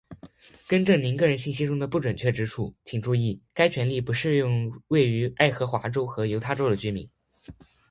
[0.67, 7.07] 更正您个人信息中的不准确之处，请注意，该权利不适用位于爱荷华州和犹他州的居民；